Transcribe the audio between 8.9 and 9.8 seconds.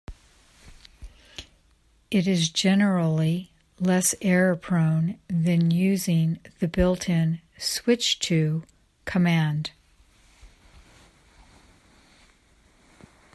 command.